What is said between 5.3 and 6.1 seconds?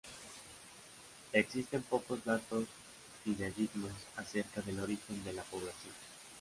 la población.